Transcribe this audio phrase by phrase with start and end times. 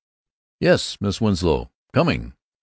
[0.59, 1.69] ""Yes, Miss Winslow.
[1.93, 2.33] Coming.